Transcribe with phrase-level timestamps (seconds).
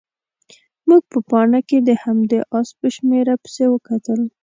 [0.87, 4.19] موږ په پاڼه کې د همدې اس په شمېره پسې وکتل.